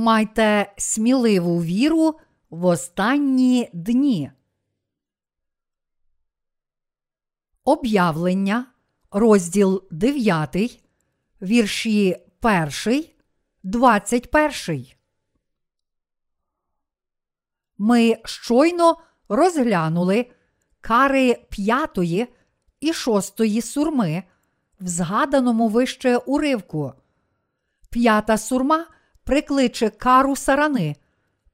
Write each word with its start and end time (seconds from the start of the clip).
Майте 0.00 0.72
сміливу 0.76 1.62
віру 1.62 2.18
в 2.50 2.64
останні 2.64 3.70
дні. 3.72 4.30
Об'явлення, 7.64 8.66
розділ 9.10 9.84
9, 9.90 10.82
вірші 11.42 12.16
1, 12.86 13.04
21. 13.62 14.86
Ми 17.78 18.16
щойно 18.24 18.96
розглянули 19.28 20.30
кари 20.80 21.46
п'ятої 21.50 22.26
і 22.80 22.92
шостої 22.92 23.62
сурми 23.62 24.22
в 24.80 24.88
згаданому 24.88 25.68
вище 25.68 26.16
уривку. 26.16 26.92
П'ята 27.90 28.38
сурма 28.38 28.86
прикличе 29.28 29.90
кару 29.90 30.36
сарани, 30.36 30.96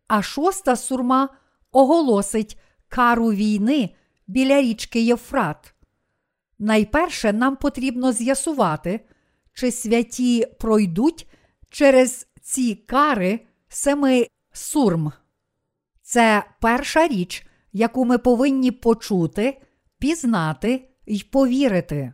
а 0.07 0.23
шоста 0.23 0.77
сурма 0.77 1.29
оголосить 1.73 2.59
кару 2.89 3.33
війни 3.33 3.91
біля 4.27 4.63
річки 4.63 5.01
Євфрат. 5.01 5.75
Найперше 6.59 7.33
нам 7.33 7.57
потрібно 7.57 8.13
з'ясувати, 8.13 9.01
чи 9.55 9.73
святі 9.73 10.47
пройдуть 10.61 11.27
через 11.71 12.29
ці 12.43 12.75
кари 12.75 13.41
семи 13.69 14.27
сурм. 14.53 15.13
Це 16.03 16.45
перша 16.61 17.09
річ, 17.09 17.47
яку 17.73 18.05
ми 18.05 18.19
повинні 18.19 18.71
почути, 18.71 19.61
пізнати 19.99 20.89
й 21.07 21.23
повірити. 21.23 22.13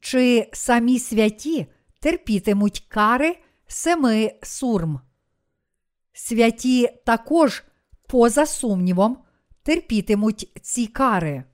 Чи 0.00 0.50
самі 0.52 0.98
святі 0.98 1.66
терпітимуть 2.00 2.86
кари 2.88 3.36
семи 3.72 4.32
сурм? 4.42 5.00
Святі 6.12 6.88
також, 7.06 7.64
поза 8.08 8.46
сумнівом, 8.46 9.18
терпітимуть 9.62 10.52
ці 10.62 10.86
кари. 10.86 11.44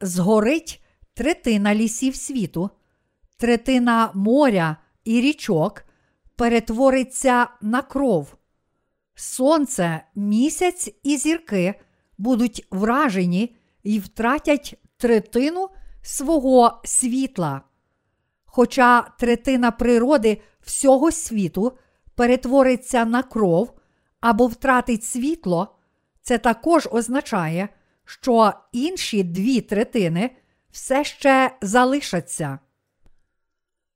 Згорить 0.00 0.84
третина 1.14 1.74
лісів 1.74 2.16
світу, 2.16 2.70
третина 3.36 4.10
моря 4.14 4.76
і 5.04 5.20
річок 5.20 5.84
перетвориться 6.36 7.48
на 7.62 7.82
кров. 7.82 8.36
Сонце, 9.14 10.02
місяць 10.14 10.90
і 11.02 11.16
зірки 11.16 11.74
будуть 12.18 12.66
вражені 12.70 13.56
і 13.82 13.98
втратять 13.98 14.74
третину 14.96 15.68
свого 16.02 16.80
світла. 16.84 17.62
Хоча 18.44 19.02
третина 19.18 19.70
природи 19.70 20.42
всього 20.66 21.12
світу 21.12 21.78
перетвориться 22.14 23.04
на 23.04 23.22
кров 23.22 23.72
або 24.20 24.46
втратить 24.46 25.04
світло, 25.04 25.76
це 26.22 26.38
також 26.38 26.88
означає, 26.90 27.68
що 28.04 28.52
інші 28.72 29.22
дві 29.22 29.60
третини 29.60 30.30
все 30.70 31.04
ще 31.04 31.56
залишаться. 31.62 32.58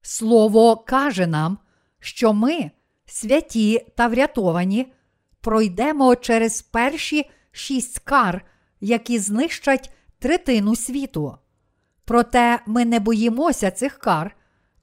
Слово 0.03 0.77
каже 0.77 1.27
нам, 1.27 1.59
що 2.01 2.33
ми, 2.33 2.71
святі 3.07 3.87
та 3.97 4.07
врятовані, 4.07 4.93
пройдемо 5.41 6.17
через 6.17 6.63
перші 6.63 7.31
шість 7.53 7.99
кар, 7.99 8.45
які 8.81 9.19
знищать 9.19 9.91
третину 10.19 10.77
світу. 10.77 11.39
Проте 12.05 12.59
ми 12.67 12.85
не 12.85 13.01
боїмося 13.01 13.71
цих 13.71 13.99
кар, 13.99 14.37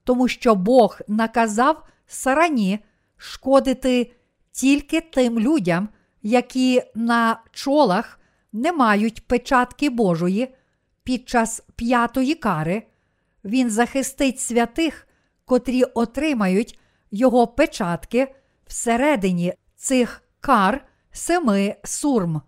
тому 0.07 0.27
що 0.27 0.55
Бог 0.55 0.99
наказав 1.07 1.83
сарані 2.05 2.79
шкодити 3.17 4.13
тільки 4.51 5.01
тим 5.01 5.39
людям, 5.39 5.89
які 6.21 6.83
на 6.95 7.41
чолах 7.51 8.19
не 8.53 8.71
мають 8.71 9.27
печатки 9.27 9.89
Божої 9.89 10.55
під 11.03 11.29
час 11.29 11.63
п'ятої 11.75 12.35
кари. 12.35 12.83
Він 13.43 13.69
захистить 13.69 14.39
святих, 14.39 15.07
котрі 15.45 15.83
отримають 15.83 16.79
його 17.11 17.47
печатки 17.47 18.35
всередині 18.67 19.53
цих 19.75 20.23
кар 20.39 20.85
семи 21.11 21.75
сурм. 21.83 22.41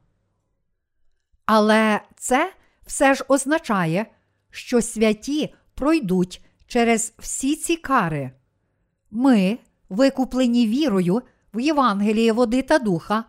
Але 1.46 2.02
це 2.16 2.54
все 2.86 3.14
ж 3.14 3.26
означає, 3.28 4.06
що 4.52 4.82
святі 4.82 5.54
пройдуть 5.76 6.46
через 6.70 7.14
всі 7.20 7.56
ці 7.56 7.76
кари. 7.76 8.32
Ми, 9.12 9.58
викуплені 9.90 10.68
вірою 10.68 11.22
в 11.54 11.60
Євангеліє 11.60 12.32
води 12.32 12.62
та 12.62 12.80
духа, 12.80 13.24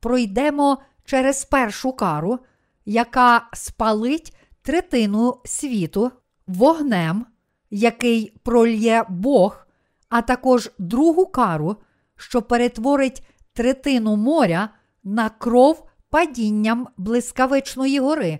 пройдемо 0.00 0.78
через 1.04 1.44
першу 1.44 1.92
кару, 1.92 2.38
яка 2.84 3.48
спалить 3.52 4.36
третину 4.62 5.40
світу 5.44 6.10
вогнем, 6.46 7.26
який 7.70 8.40
прольє 8.42 9.04
Бог, 9.08 9.66
а 10.08 10.22
також 10.22 10.70
другу 10.78 11.26
кару, 11.26 11.76
що 12.16 12.42
перетворить 12.42 13.26
третину 13.52 14.16
моря 14.16 14.68
на 15.04 15.28
кров 15.28 15.86
падінням 16.10 16.88
блискавичної 16.96 17.98
гори, 17.98 18.38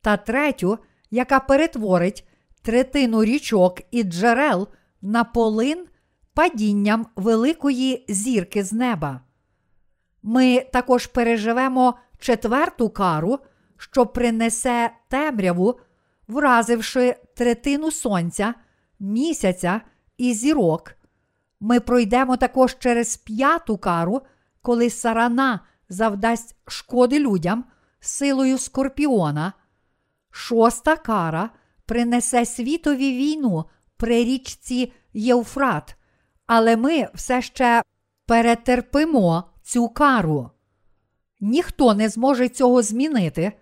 та 0.00 0.16
третю, 0.16 0.78
яка 1.10 1.40
перетворить 1.40 2.26
третину 2.62 3.24
річок 3.24 3.80
і 3.90 4.02
джерел 4.02 4.68
на 5.02 5.24
полин 5.24 5.86
падінням 6.34 7.06
великої 7.16 8.04
зірки 8.08 8.64
з 8.64 8.72
неба. 8.72 9.20
Ми 10.22 10.60
також 10.72 11.06
переживемо 11.06 11.94
четверту 12.18 12.90
кару, 12.90 13.38
що 13.76 14.06
принесе 14.06 14.90
темряву, 15.08 15.80
вразивши 16.28 17.16
третину 17.34 17.90
сонця, 17.90 18.54
місяця 19.00 19.80
і 20.18 20.34
зірок. 20.34 20.92
Ми 21.60 21.80
пройдемо 21.80 22.36
також 22.36 22.78
через 22.78 23.16
п'яту 23.16 23.78
кару, 23.78 24.22
коли 24.62 24.90
сарана 24.90 25.60
завдасть 25.88 26.56
шкоди 26.66 27.18
людям 27.18 27.64
силою 28.00 28.58
скорпіона. 28.58 29.52
Шоста 30.30 30.96
кара 30.96 31.50
принесе 31.90 32.46
світові 32.46 33.12
війну 33.12 33.64
при 33.96 34.24
річці 34.24 34.92
Євфрат, 35.12 35.96
але 36.46 36.76
ми 36.76 37.08
все 37.14 37.42
ще 37.42 37.82
перетерпимо 38.26 39.44
цю 39.62 39.88
кару. 39.88 40.50
Ніхто 41.40 41.94
не 41.94 42.08
зможе 42.08 42.48
цього 42.48 42.82
змінити, 42.82 43.52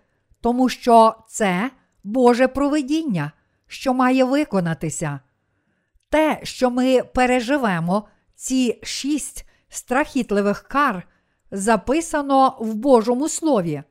тому 0.40 0.68
що 0.68 1.14
це 1.28 1.70
Боже 2.04 2.48
провидіння, 2.48 3.32
що 3.66 3.94
має 3.94 4.24
виконатися. 4.24 5.20
Те, 6.10 6.40
що 6.42 6.70
ми 6.70 7.02
переживемо 7.02 8.08
ці 8.34 8.80
шість 8.82 9.46
страхітливих 9.68 10.62
кар, 10.62 11.08
записано 11.50 12.56
в 12.60 12.74
Божому 12.74 13.28
Слові. 13.28 13.82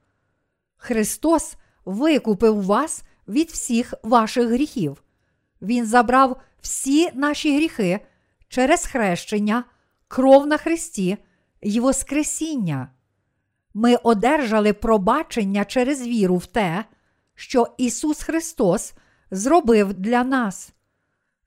Христос 0.76 1.56
викупив 1.86 2.64
вас 2.64 3.04
від 3.28 3.50
всіх 3.50 3.94
ваших 4.04 4.48
гріхів. 4.50 5.04
Він 5.62 5.86
забрав 5.86 6.42
всі 6.62 7.12
наші 7.14 7.56
гріхи 7.56 8.00
через 8.48 8.86
хрещення, 8.86 9.64
кров 10.08 10.48
на 10.48 10.58
Христі 10.58 11.18
й 11.62 11.80
Воскресіння. 11.80 12.90
Ми 13.74 13.96
одержали 13.96 14.74
пробачення 14.74 15.66
через 15.66 16.08
віру 16.08 16.38
в 16.38 16.46
те, 16.46 16.86
що 17.36 17.68
Ісус 17.78 18.24
Христос 18.24 18.94
зробив 19.32 19.94
для 19.94 20.24
нас. 20.24 20.74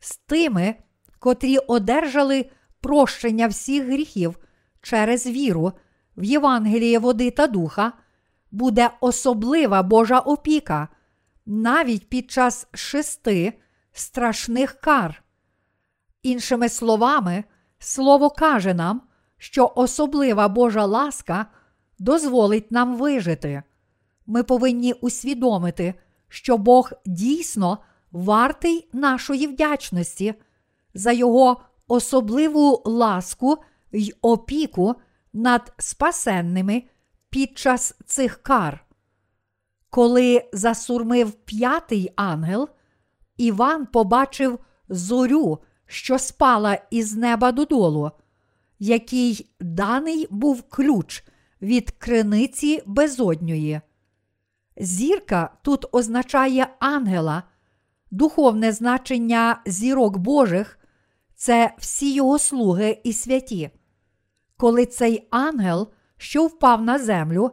З 0.01 0.17
тими, 0.17 0.75
котрі 1.19 1.59
одержали 1.59 2.51
прощення 2.81 3.47
всіх 3.47 3.85
гріхів 3.87 4.39
через 4.83 5.27
віру 5.27 5.73
в 6.17 6.25
Євангеліє 6.25 6.99
води 6.99 7.31
та 7.31 7.47
духа, 7.47 7.93
буде 8.51 8.91
особлива 9.01 9.83
Божа 9.83 10.19
опіка 10.19 10.89
навіть 11.51 12.09
під 12.09 12.31
час 12.31 12.67
шести 12.75 13.53
страшних 13.93 14.73
кар. 14.73 15.23
Іншими 16.23 16.69
словами, 16.69 17.45
Слово 17.79 18.31
каже 18.31 18.75
нам, 18.75 19.03
що 19.39 19.73
особлива 19.77 20.49
Божа 20.49 20.87
ласка 20.87 21.47
дозволить 21.99 22.71
нам 22.71 22.97
вижити. 22.97 23.63
Ми 24.27 24.43
повинні 24.43 24.93
усвідомити, 24.93 25.95
що 26.29 26.59
Бог 26.59 26.93
дійсно 27.07 27.79
вартий 28.13 28.89
нашої 28.93 29.47
вдячності 29.47 30.35
за 30.95 31.13
Його 31.13 31.61
особливу 31.89 32.83
ласку 32.85 33.59
й 33.93 34.15
опіку 34.23 34.95
над 35.33 35.73
спасенними 35.79 36.83
під 37.31 37.59
час 37.59 37.95
цих 38.07 38.43
кар. 38.43 38.85
Коли 39.91 40.49
засурмив 40.53 41.33
п'ятий 41.33 42.13
ангел, 42.17 42.69
Іван 43.37 43.87
побачив 43.87 44.59
зорю, 44.89 45.59
що 45.87 46.19
спала 46.19 46.79
із 46.91 47.17
неба 47.17 47.53
додолу. 47.53 48.11
який 48.83 49.51
даний 49.61 50.27
був 50.31 50.63
ключ 50.63 51.25
від 51.63 51.91
криниці 51.91 52.83
безодньої. 52.87 53.81
Зірка 54.77 55.51
тут 55.63 55.87
означає 55.93 56.67
ангела, 56.79 57.43
духовне 58.11 58.73
значення 58.73 59.61
зірок 59.67 60.17
Божих 60.17 60.79
це 61.35 61.75
всі 61.79 62.15
його 62.15 62.39
слуги 62.39 63.01
і 63.05 63.13
святі. 63.13 63.71
Коли 64.57 64.87
цей 64.87 65.29
ангел, 65.31 65.89
що 66.17 66.47
впав 66.47 66.83
на 66.83 66.99
землю, 66.99 67.51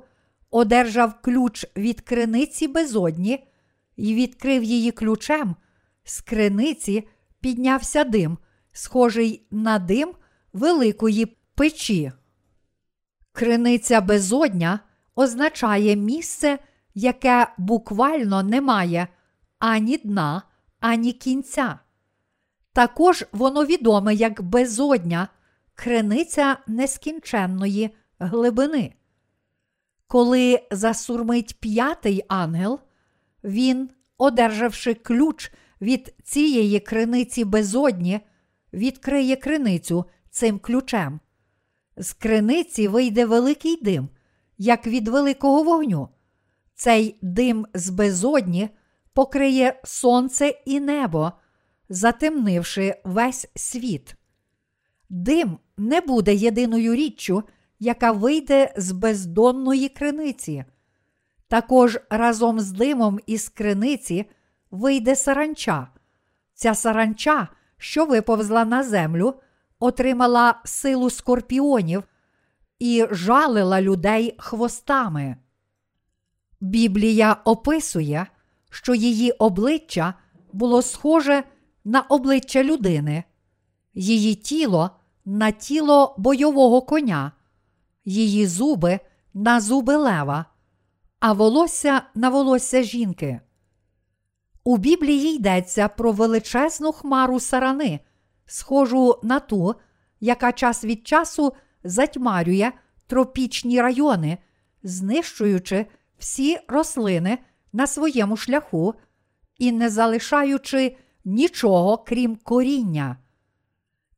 одержав 0.52 1.22
ключ 1.22 1.66
від 1.78 2.02
криниці 2.02 2.68
безодні 2.68 3.48
і 3.96 4.16
відкрив 4.16 4.64
її 4.64 4.92
ключем, 4.92 5.56
з 6.04 6.22
криниці 6.22 7.08
піднявся 7.40 8.04
дим, 8.04 8.38
схожий 8.72 9.48
на 9.52 9.80
дим 9.80 10.14
великої 10.54 11.38
печі. 11.56 12.12
Криниця 13.32 14.02
безодня 14.02 14.80
означає 15.16 15.96
місце, 15.96 16.60
яке 16.94 17.48
буквально 17.58 18.44
не 18.44 18.62
має 18.62 19.08
ані 19.60 19.98
дна, 19.98 20.42
ані 20.80 21.14
кінця. 21.14 21.80
Також 22.74 23.26
воно 23.32 23.66
відоме 23.66 24.14
як 24.14 24.42
безодня, 24.42 25.28
криниця 25.76 26.58
нескінченної 26.68 27.90
глибини. 28.20 28.94
Коли 30.07 30.59
засурмить 30.71 31.59
п'ятий 31.59 32.24
ангел, 32.27 32.80
він, 33.44 33.89
одержавши 34.18 34.94
ключ 34.94 35.51
від 35.81 36.15
цієї 36.24 36.80
криниці 36.80 37.45
безодні, 37.45 38.19
відкриє 38.74 39.36
криницю 39.36 40.06
цим 40.30 40.59
ключем. 40.59 41.19
З 41.98 42.13
криниці 42.13 42.88
вийде 42.88 43.25
великий 43.25 43.83
дим, 43.83 44.09
як 44.57 44.88
від 44.88 45.07
великого 45.07 45.63
вогню. 45.63 46.10
Цей 46.75 47.18
дим 47.21 47.65
з 47.74 47.89
безодні 47.89 48.69
покриє 49.13 49.80
сонце 49.83 50.48
і 50.65 50.80
небо, 50.80 51.31
затемнивши 51.89 52.95
весь 53.03 53.48
світ. 53.56 54.15
Дим 55.10 55.57
не 55.77 56.01
буде 56.01 56.36
єдиною 56.36 56.95
річчю, 56.95 57.44
яка 57.79 58.12
вийде 58.12 58.74
з 58.77 58.91
бездонної 58.91 59.89
криниці. 59.89 60.65
Також 61.47 62.00
разом 62.09 62.59
з 62.59 62.71
димом 62.71 63.19
із 63.25 63.50
криниці 63.50 64.25
вийде 64.71 65.15
саранча. 65.15 65.88
Ця 66.53 66.74
саранча, 66.74 67.47
що 67.77 68.06
виповзла 68.06 68.65
на 68.65 68.83
землю, 68.83 69.33
отримала 69.79 70.62
силу 70.65 71.09
скорпіонів 71.09 72.03
і 72.79 73.06
жалила 73.12 73.81
людей 73.81 74.35
хвостами. 74.38 75.35
Біблія 76.62 77.38
описує, 77.45 78.27
що 78.69 78.95
її 78.95 79.31
обличчя 79.31 80.13
було 80.53 80.81
схоже 80.81 81.44
на 81.85 82.01
обличчя 82.01 82.63
людини, 82.63 83.24
її 83.94 84.35
тіло 84.35 84.89
на 85.25 85.51
тіло 85.51 86.15
бойового 86.18 86.81
коня, 86.81 87.31
її 88.07 88.48
зуби 88.48 89.00
на 89.33 89.62
зуби 89.62 89.95
лева, 89.95 90.45
а 91.19 91.33
волосся 91.33 92.01
на 92.15 92.30
волосся 92.30 92.83
жінки. 92.83 93.42
У 94.63 94.77
Біблії 94.77 95.36
йдеться 95.36 95.88
про 95.88 96.12
величезну 96.12 96.92
хмару 96.92 97.39
сарани, 97.39 98.00
схожу 98.45 99.19
на 99.24 99.39
ту, 99.39 99.75
яка 100.19 100.51
час 100.51 100.86
від 100.86 101.07
часу 101.07 101.54
затьмарює 101.83 102.71
тропічні 103.07 103.81
райони, 103.81 104.38
знищуючи 104.83 105.86
всі 106.18 106.60
рослини 106.68 107.38
на 107.74 107.88
своєму 107.88 108.38
шляху 108.38 108.94
і 109.57 109.71
не 109.71 109.89
залишаючи 109.89 110.98
нічого 111.25 111.98
крім 111.98 112.36
коріння. 112.36 113.18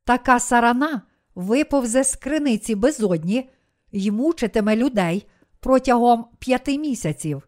Така 0.03 0.39
сарана 0.39 1.01
виповзе 1.35 2.03
з 2.03 2.15
криниці 2.15 2.75
безодні 2.75 3.49
й 3.91 4.11
мучитиме 4.11 4.75
людей 4.75 5.27
протягом 5.59 6.25
п'яти 6.39 6.77
місяців. 6.77 7.47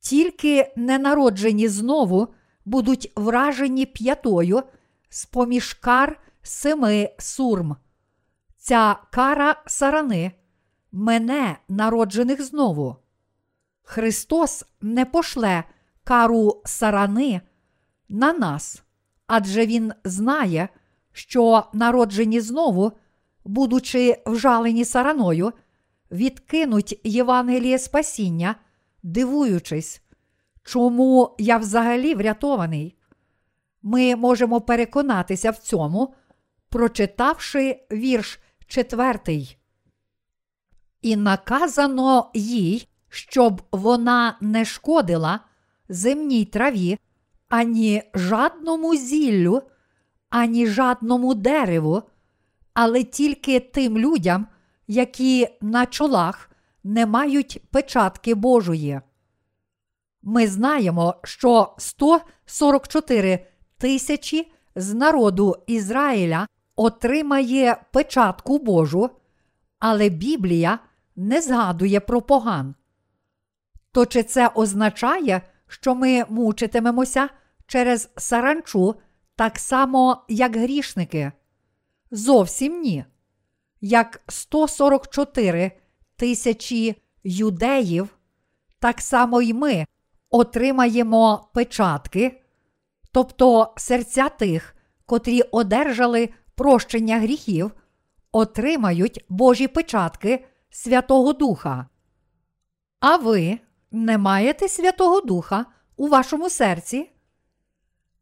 Тільки 0.00 0.72
ненароджені 0.76 1.68
знову 1.68 2.28
будуть 2.64 3.12
вражені 3.16 3.86
п'ятою 3.86 4.62
з 5.08 5.26
поміж 5.26 5.74
кар 5.74 6.20
семи 6.42 7.10
сурм. 7.18 7.76
Ця 8.56 8.96
кара 9.12 9.62
сарани 9.66 10.32
мене 10.92 11.56
народжених 11.68 12.42
знову. 12.42 12.96
Христос 13.82 14.64
не 14.80 15.04
пошле 15.04 15.64
кару 16.04 16.62
сарани 16.64 17.40
на 18.08 18.32
нас, 18.32 18.82
адже 19.26 19.66
Він 19.66 19.92
знає, 20.04 20.68
що 21.12 21.64
народжені 21.72 22.40
знову, 22.40 22.92
будучи 23.44 24.22
вжалені 24.26 24.84
сараною, 24.84 25.52
відкинуть 26.10 27.00
Євангеліє 27.04 27.78
спасіння, 27.78 28.54
дивуючись, 29.02 30.02
чому 30.62 31.34
я 31.38 31.58
взагалі 31.58 32.14
врятований. 32.14 32.96
Ми 33.82 34.16
можемо 34.16 34.60
переконатися 34.60 35.50
в 35.50 35.58
цьому, 35.58 36.14
прочитавши 36.68 37.86
вірш 37.92 38.40
четвертий. 38.66 39.58
І 41.02 41.16
наказано 41.16 42.30
їй, 42.34 42.88
щоб 43.08 43.62
вона 43.72 44.38
не 44.40 44.64
шкодила 44.64 45.40
земній 45.88 46.44
траві, 46.44 46.98
ані 47.48 48.02
жадному 48.14 48.96
зіллю, 48.96 49.62
ані 50.30 50.66
жадному 50.66 51.34
дереву, 51.34 52.02
але 52.74 53.04
тільки 53.04 53.60
тим 53.60 53.98
людям, 53.98 54.46
які 54.86 55.48
на 55.60 55.86
чолах 55.86 56.50
не 56.84 57.06
мають 57.06 57.62
печатки 57.70 58.34
Божої. 58.34 59.00
Ми 60.22 60.46
знаємо, 60.46 61.14
що 61.24 61.74
144 61.78 63.46
тисячі 63.78 64.52
з 64.76 64.94
народу 64.94 65.56
Ізраїля 65.66 66.46
отримає 66.76 67.76
печатку 67.92 68.58
Божу, 68.58 69.10
але 69.78 70.08
Біблія 70.08 70.78
не 71.16 71.42
згадує 71.42 72.00
про 72.00 72.22
поган. 72.22 72.74
То 73.92 74.06
чи 74.06 74.22
це 74.22 74.48
означає, 74.54 75.42
що 75.68 75.94
ми 75.94 76.24
мучитимемося 76.28 77.28
через 77.66 78.10
саранчу 78.16 78.94
так 79.36 79.58
само, 79.58 80.24
як 80.28 80.56
грішники? 80.56 81.32
Зовсім 82.14 82.80
ні. 82.80 83.04
Як 83.80 84.22
144 84.28 85.72
тисячі 86.16 87.02
юдеїв, 87.24 88.18
так 88.78 89.00
само 89.00 89.42
й 89.42 89.52
ми 89.52 89.86
отримаємо 90.30 91.48
печатки, 91.54 92.42
тобто 93.12 93.74
серця 93.76 94.28
тих, 94.28 94.76
котрі 95.06 95.42
одержали 95.42 96.28
прощення 96.54 97.18
гріхів, 97.18 97.70
отримають 98.32 99.24
Божі 99.28 99.68
печатки 99.68 100.44
Святого 100.70 101.32
Духа. 101.32 101.86
А 103.00 103.16
ви 103.16 103.58
не 103.90 104.18
маєте 104.18 104.68
Святого 104.68 105.20
Духа 105.20 105.66
у 105.96 106.08
вашому 106.08 106.50
серці? 106.50 107.10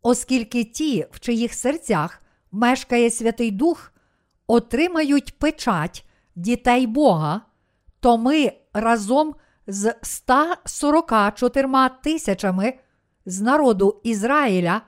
Оскільки 0.03 0.65
ті, 0.65 1.07
в 1.11 1.21
чиїх 1.21 1.55
серцях 1.55 2.22
мешкає 2.53 3.11
Святий 3.11 3.51
Дух, 3.51 3.93
отримають 4.47 5.39
печать 5.39 6.07
дітей 6.37 6.87
Бога, 6.87 7.41
то 8.01 8.19
ми 8.19 8.53
разом 8.73 9.35
з 9.67 9.95
144 10.03 11.69
тисячами 12.03 12.75
з 13.27 13.41
народу 13.41 14.01
Ізраїля 14.05 14.83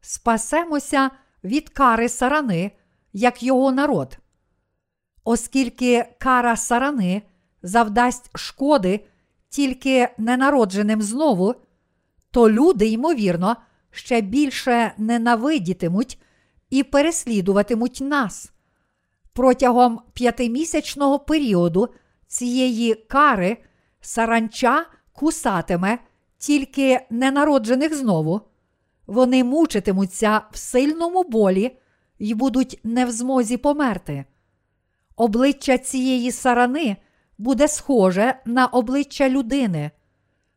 спасемося 0.00 1.10
від 1.44 1.68
кари 1.68 2.08
сарани, 2.08 2.72
як 3.12 3.42
його 3.42 3.72
народ. 3.72 4.18
Оскільки 5.24 6.14
кара 6.18 6.56
сарани 6.56 7.22
завдасть 7.62 8.38
шкоди 8.38 9.06
тільки 9.48 10.08
ненародженим 10.18 11.02
знову, 11.02 11.54
то 12.30 12.50
люди, 12.50 12.88
ймовірно, 12.88 13.56
ще 13.90 14.20
більше 14.20 14.92
ненавидітимуть 14.98 16.18
і 16.74 16.82
переслідуватимуть 16.82 17.98
нас. 18.00 18.52
Протягом 19.32 20.00
п'ятимісячного 20.12 21.18
періоду 21.18 21.88
цієї 22.26 22.94
кари 22.94 23.56
саранча 24.00 24.86
кусатиме 25.12 25.98
тільки 26.38 27.00
ненароджених 27.10 27.94
знову. 27.94 28.40
Вони 29.06 29.44
мучитимуться 29.44 30.40
в 30.52 30.56
сильному 30.58 31.22
болі 31.22 31.78
й 32.18 32.34
будуть 32.34 32.80
не 32.84 33.06
в 33.06 33.10
змозі 33.10 33.56
померти. 33.56 34.24
обличчя 35.16 35.78
цієї 35.78 36.32
сарани 36.32 36.96
буде 37.38 37.68
схоже 37.68 38.34
на 38.44 38.66
обличчя 38.66 39.28
людини, 39.28 39.90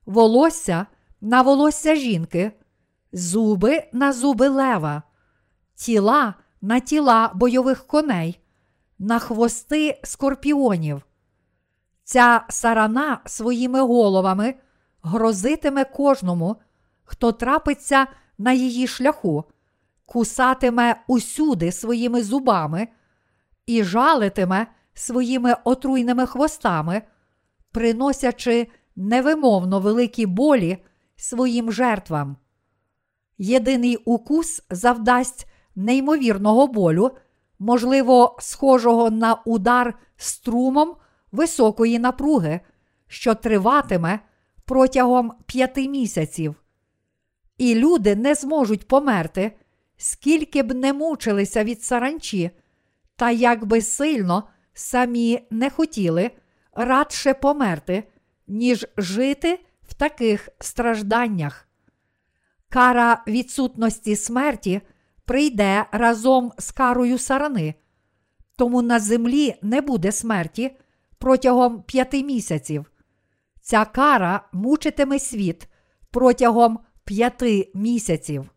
волосся 0.05 0.85
на 1.21 1.41
волосся 1.41 1.95
жінки, 1.95 2.51
зуби 3.13 3.83
на 3.93 4.13
зуби 4.13 4.47
лева, 4.47 5.03
тіла 5.77 6.33
на 6.61 6.79
тіла 6.79 7.31
бойових 7.35 7.87
коней, 7.87 8.39
на 8.99 9.19
хвости 9.19 9.99
скорпіонів. 10.03 11.01
Ця 12.03 12.45
сарана 12.49 13.19
своїми 13.25 13.81
головами 13.81 14.55
грозитиме 15.01 15.85
кожному, 15.85 16.55
хто 17.03 17.31
трапиться 17.31 18.07
на 18.37 18.53
її 18.53 18.87
шляху, 18.87 19.43
кусатиме 20.05 21.03
усюди 21.07 21.71
своїми 21.71 22.23
зубами 22.23 22.87
і 23.65 23.83
жалитиме 23.83 24.67
своїми 24.93 25.55
отруйними 25.63 26.25
хвостами, 26.25 27.01
приносячи 27.71 28.67
невимовно 28.95 29.79
великі 29.79 30.25
болі 30.25 30.77
своїм 31.15 31.71
жертвам. 31.71 32.37
Єдиний 33.37 33.95
укус 33.95 34.63
завдасть 34.69 35.46
неймовірного 35.77 36.67
болю, 36.67 37.11
можливо, 37.59 38.37
схожого 38.39 39.09
на 39.09 39.33
удар 39.45 39.93
струмом 40.17 40.95
високої 41.31 41.99
напруги, 41.99 42.59
що 43.07 43.35
триватиме 43.35 44.19
протягом 44.65 45.33
п'яти 45.45 45.89
місяців. 45.89 46.55
І 47.57 47.75
люди 47.75 48.15
не 48.15 48.35
зможуть 48.35 48.87
померти, 48.87 49.51
скільки 49.97 50.63
б 50.63 50.73
не 50.73 50.93
мучилися 50.93 51.63
від 51.63 51.83
саранчі, 51.83 52.51
та 53.15 53.31
як 53.31 53.65
би 53.65 53.81
сильно 53.81 54.43
самі 54.73 55.47
не 55.51 55.69
хотіли 55.69 56.31
радше 56.73 57.33
померти, 57.33 58.03
ніж 58.47 58.87
жити 58.97 59.59
в 59.87 59.93
таких 59.93 60.49
стражданнях. 60.59 61.67
Кара 62.69 63.23
відсутності 63.27 64.15
смерті 64.15 64.81
прийде 65.27 65.85
разом 65.91 66.51
з 66.57 66.71
карою 66.71 67.17
сарани, 67.17 67.75
тому 68.55 68.81
на 68.81 68.99
землі 68.99 69.55
не 69.61 69.81
буде 69.81 70.11
смерті 70.11 70.77
протягом 71.17 71.81
п'яти 71.81 72.23
місяців. 72.23 72.91
Ця 73.61 73.85
кара 73.85 74.49
мучитиме 74.53 75.19
світ 75.19 75.67
протягом 76.11 76.79
п'яти 77.05 77.71
місяців. 77.75 78.49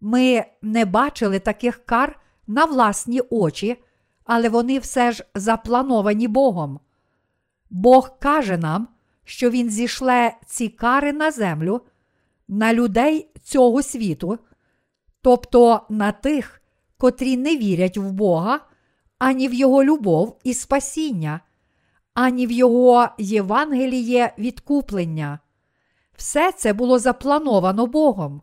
Ми 0.00 0.44
не 0.62 0.84
бачили 0.84 1.38
таких 1.38 1.84
кар 1.84 2.20
на 2.46 2.64
власні 2.64 3.20
очі, 3.30 3.84
але 4.24 4.48
вони 4.48 4.78
все 4.78 5.12
ж 5.12 5.24
заплановані 5.34 6.28
Богом. 6.28 6.80
Бог 7.70 8.18
каже 8.18 8.58
нам, 8.58 8.88
що 9.24 9.50
Він 9.50 9.70
зішле 9.70 10.32
ці 10.46 10.68
кари 10.68 11.12
на 11.12 11.30
землю, 11.30 11.80
на 12.48 12.74
людей 12.74 13.30
цього 13.42 13.82
світу, 13.82 14.38
тобто 15.22 15.86
на 15.88 16.12
тих, 16.12 16.62
котрі 16.98 17.36
не 17.36 17.56
вірять 17.56 17.96
в 17.98 18.10
Бога, 18.12 18.60
ані 19.18 19.48
в 19.48 19.54
Його 19.54 19.84
любов 19.84 20.38
і 20.44 20.54
спасіння, 20.54 21.40
ані 22.14 22.46
в 22.46 22.50
Його 22.50 23.08
Євангеліє 23.18 24.34
відкуплення. 24.38 25.38
Все 26.16 26.52
це 26.52 26.72
було 26.72 26.98
заплановано 26.98 27.86
Богом. 27.86 28.42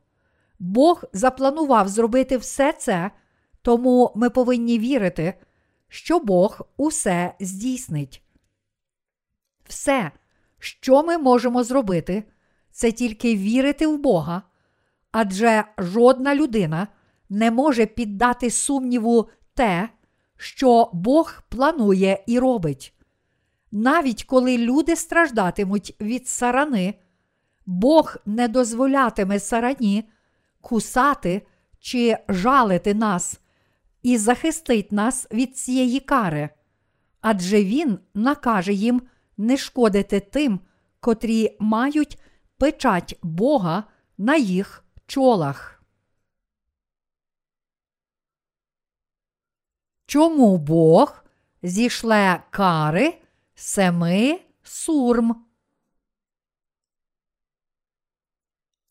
Бог 0.59 1.03
запланував 1.13 1.87
зробити 1.87 2.37
все 2.37 2.73
це, 2.73 3.11
тому 3.61 4.11
ми 4.15 4.29
повинні 4.29 4.79
вірити, 4.79 5.33
що 5.87 6.19
Бог 6.19 6.61
усе 6.77 7.33
здійснить. 7.39 8.23
Все, 9.63 10.11
що 10.59 11.03
ми 11.03 11.17
можемо 11.17 11.63
зробити, 11.63 12.23
це 12.71 12.91
тільки 12.91 13.35
вірити 13.35 13.87
в 13.87 13.97
Бога, 13.97 14.41
адже 15.11 15.63
жодна 15.77 16.35
людина 16.35 16.87
не 17.29 17.51
може 17.51 17.85
піддати 17.85 18.51
сумніву 18.51 19.29
те, 19.53 19.89
що 20.37 20.89
Бог 20.93 21.33
планує 21.49 22.23
і 22.27 22.39
робить. 22.39 22.93
Навіть 23.71 24.23
коли 24.23 24.57
люди 24.57 24.95
страждатимуть 24.95 25.95
від 26.01 26.27
сарани, 26.27 26.93
Бог 27.65 28.15
не 28.25 28.47
дозволятиме 28.47 29.39
сарані 29.39 30.09
кусати 30.61 31.41
чи 31.79 32.17
жалити 32.29 32.93
нас 32.93 33.39
і 34.03 34.17
захистить 34.17 34.91
нас 34.91 35.27
від 35.31 35.57
цієї 35.57 35.99
кари, 35.99 36.49
адже 37.21 37.63
Він 37.63 37.99
накаже 38.13 38.73
їм 38.73 39.01
не 39.37 39.57
шкодити 39.57 40.19
тим, 40.19 40.59
котрі 40.99 41.57
мають 41.59 42.19
печать 42.57 43.19
Бога 43.23 43.83
на 44.17 44.35
їх 44.35 44.83
чолах. 45.07 45.83
Чому 50.05 50.57
Бог 50.57 51.23
зішле 51.63 52.43
кари 52.49 53.21
семи 53.55 54.39
сурм? 54.63 55.45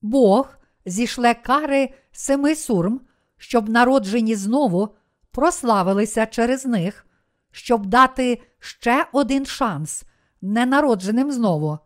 Бог 0.02 0.56
зішле 0.86 1.34
кари 1.34 1.94
семи 2.12 2.54
сурм, 2.54 3.00
щоб 3.36 3.68
народжені 3.68 4.34
знову 4.34 4.96
прославилися 5.30 6.26
через 6.26 6.66
них, 6.66 7.06
щоб 7.50 7.86
дати 7.86 8.42
ще 8.58 9.06
один 9.12 9.46
шанс 9.46 10.04
ненародженим 10.40 11.32
знову, 11.32 11.78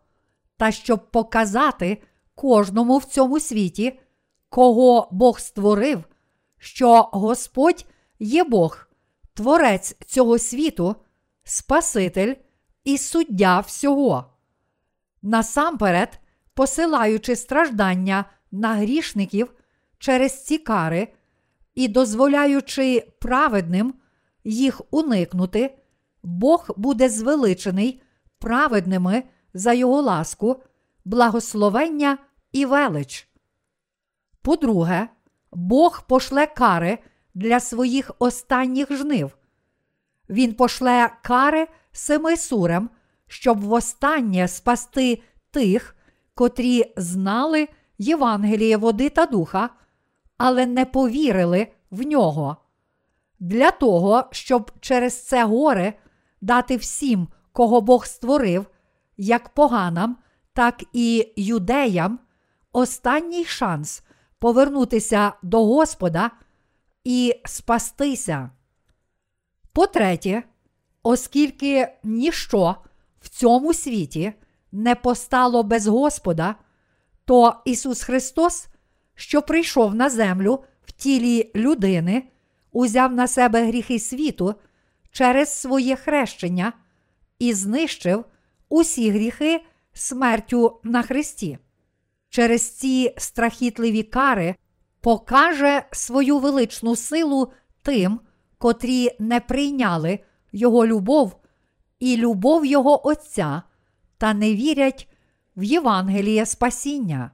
та 0.57 0.71
щоб 0.71 1.11
показати 1.11 2.01
кожному 2.35 2.97
в 2.97 3.05
цьому 3.05 3.39
світі, 3.39 3.99
кого 4.51 5.07
Бог 5.11 5.39
створив, 5.39 6.03
що 6.57 7.09
Господь 7.11 7.85
є 8.19 8.43
Бог, 8.43 8.87
Творець 9.33 9.95
цього 10.05 10.39
світу, 10.39 10.95
Спаситель 11.43 12.35
і 12.83 12.97
суддя 12.97 13.59
всього. 13.59 14.33
Насамперед, 15.21 16.19
посилаючи 16.53 17.35
страждання 17.35 18.25
на 18.51 18.73
грішників 18.73 19.53
через 19.97 20.45
ці 20.45 20.57
кари 20.57 21.07
і 21.75 21.87
дозволяючи 21.87 23.07
праведним 23.19 23.93
їх 24.43 24.81
уникнути, 24.91 25.77
Бог 26.23 26.69
буде 26.77 27.09
звеличений 27.09 28.01
праведними 28.39 29.23
за 29.53 29.73
його 29.73 30.01
ласку, 30.01 30.63
благословення 31.05 32.17
і 32.51 32.65
велич. 32.65 33.30
По-друге, 34.41 35.07
Бог 35.51 36.07
пошле 36.07 36.47
кари 36.47 36.97
для 37.33 37.59
своїх 37.59 38.11
останніх 38.19 38.93
жнив. 38.93 39.37
Він 40.29 40.53
пошле 40.53 41.09
кари 41.23 41.67
семи 41.91 42.37
сурам, 42.37 42.89
щоб 43.27 43.59
востаннє 43.59 44.47
спасти 44.47 45.21
тих, 45.51 45.95
котрі 46.33 46.93
знали 46.97 47.67
Євангеліє 47.97 48.77
води 48.77 49.09
та 49.09 49.25
духа, 49.25 49.69
але 50.37 50.65
не 50.65 50.85
повірили 50.85 51.67
в 51.91 52.01
нього. 52.01 52.57
Для 53.39 53.71
того, 53.71 54.23
щоб 54.31 54.71
через 54.79 55.25
це 55.25 55.45
горе 55.45 55.93
дати 56.41 56.75
всім, 56.75 57.27
кого 57.51 57.81
Бог 57.81 58.05
створив, 58.05 58.65
як 59.17 59.49
поганам, 59.49 60.17
так 60.53 60.83
і 60.93 61.33
юдеям, 61.35 62.19
останній 62.71 63.45
шанс 63.45 64.03
повернутися 64.41 65.33
до 65.41 65.65
Господа 65.65 66.31
і 67.03 67.35
спастися. 67.45 68.49
По-третє, 69.73 70.43
оскільки 71.03 71.87
ніщо 72.03 72.75
в 73.21 73.29
цьому 73.29 73.73
світі 73.73 74.33
не 74.71 74.95
постало 74.95 75.63
без 75.63 75.87
Господа, 75.87 76.55
то 77.25 77.55
Ісус 77.65 78.03
Христос, 78.03 78.67
що 79.15 79.41
прийшов 79.41 79.95
на 79.95 80.09
землю 80.09 80.63
в 80.85 80.91
тілі 80.91 81.51
людини, 81.55 82.23
узяв 82.71 83.13
на 83.13 83.27
себе 83.27 83.65
гріхи 83.65 83.99
світу 83.99 84.55
через 85.11 85.61
своє 85.61 85.95
хрещення 85.95 86.73
і 87.39 87.53
знищив 87.53 88.25
усі 88.69 89.11
гріхи 89.11 89.65
смертю 89.93 90.79
на 90.83 91.01
Христі. 91.01 91.57
Через 92.31 92.69
ці 92.69 93.13
страхітливі 93.17 94.03
кари 94.03 94.55
покаже 95.01 95.83
свою 95.91 96.39
величну 96.39 96.95
силу 96.95 97.51
тим, 97.81 98.19
котрі 98.57 99.09
не 99.19 99.39
прийняли 99.39 100.19
Його 100.51 100.87
любов 100.87 101.35
і 101.99 102.17
любов 102.17 102.65
Його 102.65 103.07
Отця 103.07 103.61
та 104.17 104.33
не 104.33 104.55
вірять 104.55 105.09
в 105.55 105.63
Євангеліє 105.63 106.45
Спасіння. 106.45 107.31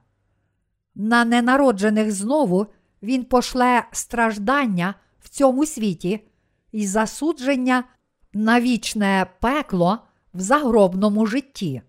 На 0.94 1.24
ненароджених 1.24 2.12
знову 2.12 2.66
Він 3.02 3.24
пошле 3.24 3.84
страждання 3.92 4.94
в 5.20 5.28
цьому 5.28 5.66
світі 5.66 6.28
і 6.72 6.86
засудження 6.86 7.84
на 8.32 8.60
вічне 8.60 9.26
пекло 9.40 9.98
в 10.34 10.40
загробному 10.40 11.26
житті. 11.26 11.82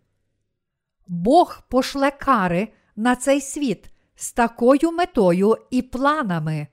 Бог 1.08 1.62
пошле 1.70 2.12
кари 2.12 2.68
на 3.00 3.16
цей 3.16 3.42
світ 3.42 3.92
з 4.16 4.32
такою 4.32 4.92
метою 4.92 5.58
і 5.70 5.82
планами. 5.82 6.68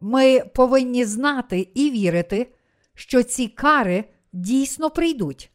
Ми 0.00 0.40
повинні 0.54 1.04
знати 1.04 1.68
і 1.74 1.90
вірити, 1.90 2.54
що 2.94 3.22
ці 3.22 3.48
кари 3.48 4.04
дійсно 4.32 4.90
прийдуть. 4.90 5.50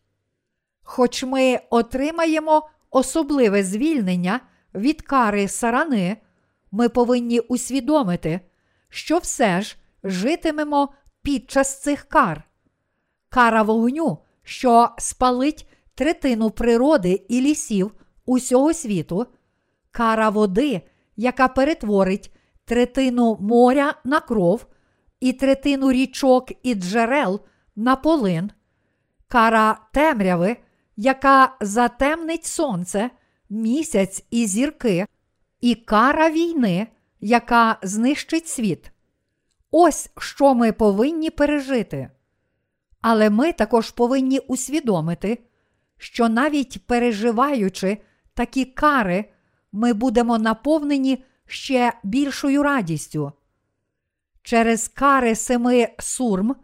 Хоч 0.84 1.24
ми 1.24 1.60
отримаємо 1.70 2.70
особливе 2.92 3.64
звільнення 3.64 4.40
від 4.76 5.02
кари 5.02 5.48
сарани, 5.48 6.18
ми 6.72 6.90
повинні 6.90 7.40
усвідомити, 7.40 8.40
що 8.90 9.18
все 9.18 9.62
ж 9.62 9.78
житимемо 10.04 10.94
під 11.22 11.52
час 11.52 11.82
цих 11.82 12.04
кар. 12.04 12.44
Кара 13.30 13.62
вогню, 13.62 14.18
що 14.44 14.90
спалить 14.98 15.70
третину 15.96 16.50
природи 16.50 17.26
і 17.30 17.42
лісів 17.42 17.92
усього 18.26 18.74
світу, 18.74 19.28
кара 19.98 20.30
води, 20.30 20.82
яка 21.16 21.48
перетворить 21.48 22.32
третину 22.66 23.38
моря 23.40 23.94
на 24.04 24.20
кров 24.20 24.66
і 25.20 25.34
третину 25.34 25.92
річок 25.92 26.52
і 26.64 26.76
джерел 26.76 27.42
на 27.76 27.96
полин, 27.96 28.52
кара 29.28 29.80
темряви, 29.94 30.58
яка 30.96 31.58
затемнить 31.62 32.46
сонце, 32.46 33.10
місяць 33.50 34.26
і 34.32 34.48
зірки, 34.48 35.06
і 35.62 35.76
кара 35.76 36.30
війни, 36.30 36.88
яка 37.22 37.80
знищить 37.82 38.48
світ. 38.48 38.92
Ось 39.72 40.10
що 40.18 40.54
ми 40.54 40.72
повинні 40.72 41.30
пережити. 41.30 42.10
Але 43.02 43.30
ми 43.30 43.54
також 43.54 43.92
повинні 43.92 44.40
усвідомити, 44.40 45.40
що 45.98 46.30
навіть 46.30 46.88
переживаючи 46.88 47.98
такі 48.34 48.66
кари, 48.66 49.26
ми 49.78 49.94
будемо 49.94 50.38
наповнені 50.38 51.24
ще 51.46 51.94
більшою 52.04 52.64
радістю. 52.64 53.32
Через 54.44 54.88
кари 54.88 55.36
семи 55.36 55.90
сурм 56.00 56.56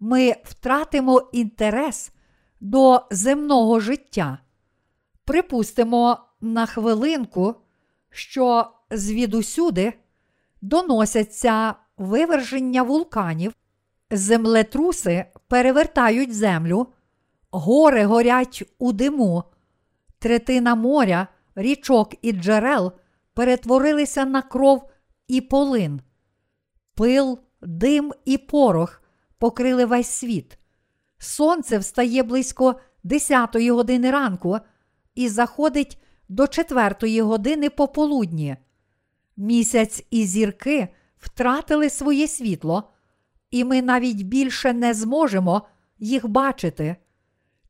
ми 0.00 0.34
втратимо 0.44 1.28
інтерес 1.32 2.12
до 2.60 3.06
земного 3.10 3.80
життя. 3.80 4.38
Припустимо 5.24 6.18
на 6.40 6.66
хвилинку, 6.66 7.54
що 8.10 8.70
звідусюди 8.90 9.92
доносяться 10.62 11.74
виверження 11.96 12.82
вулканів, 12.82 13.54
землетруси 14.10 15.24
перевертають 15.48 16.34
землю, 16.34 16.86
гори 17.50 18.04
горять 18.04 18.62
у 18.78 18.92
диму, 18.92 19.44
третина 20.18 20.74
моря, 20.74 21.28
річок 21.58 22.14
і 22.22 22.32
джерел 22.32 22.92
перетворилися 23.34 24.24
на 24.24 24.42
кров 24.42 24.90
і 25.28 25.40
полин, 25.40 26.00
пил, 26.94 27.38
дим 27.62 28.12
і 28.24 28.38
порох 28.38 29.02
покрили 29.38 29.84
весь 29.84 30.08
світ. 30.08 30.58
Сонце 31.18 31.78
встає 31.78 32.22
близько 32.22 32.80
10 33.04 33.56
години 33.56 34.10
ранку 34.10 34.58
і 35.14 35.28
заходить 35.28 35.98
до 36.28 36.46
4 36.46 37.22
години 37.22 37.70
пополудні. 37.70 38.56
Місяць 39.36 40.06
і 40.10 40.24
зірки 40.24 40.88
втратили 41.18 41.90
своє 41.90 42.28
світло, 42.28 42.90
і 43.50 43.64
ми 43.64 43.82
навіть 43.82 44.22
більше 44.22 44.72
не 44.72 44.94
зможемо 44.94 45.62
їх 45.98 46.28
бачити. 46.28 46.96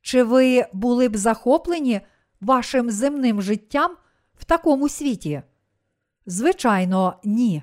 Чи 0.01 0.23
ви 0.23 0.65
були 0.73 1.09
б 1.09 1.17
захоплені 1.17 2.01
вашим 2.41 2.91
земним 2.91 3.43
життям 3.43 3.97
в 4.35 4.45
такому 4.45 4.89
світі? 4.89 5.43
Звичайно, 6.27 7.21
ні. 7.25 7.63